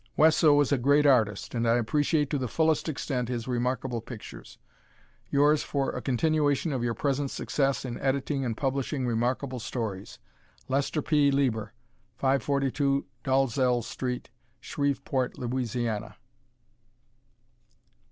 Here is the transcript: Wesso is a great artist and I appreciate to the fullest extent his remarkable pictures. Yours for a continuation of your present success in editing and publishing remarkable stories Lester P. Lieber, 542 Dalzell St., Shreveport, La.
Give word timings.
Wesso 0.17 0.59
is 0.61 0.71
a 0.71 0.79
great 0.79 1.05
artist 1.05 1.53
and 1.53 1.69
I 1.69 1.75
appreciate 1.75 2.31
to 2.31 2.39
the 2.39 2.47
fullest 2.47 2.89
extent 2.89 3.29
his 3.29 3.47
remarkable 3.47 4.01
pictures. 4.01 4.57
Yours 5.29 5.61
for 5.61 5.91
a 5.91 6.01
continuation 6.01 6.73
of 6.73 6.83
your 6.83 6.95
present 6.95 7.29
success 7.29 7.85
in 7.85 7.99
editing 7.99 8.43
and 8.43 8.57
publishing 8.57 9.05
remarkable 9.05 9.59
stories 9.59 10.17
Lester 10.67 11.03
P. 11.03 11.29
Lieber, 11.29 11.75
542 12.17 13.05
Dalzell 13.23 13.83
St., 13.83 14.31
Shreveport, 14.59 15.37
La. 15.37 16.13